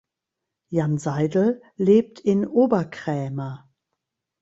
Jan 0.69 0.97
Seidel 0.97 1.61
lebt 1.75 2.19
in 2.21 2.47
Oberkrämer. 2.47 3.69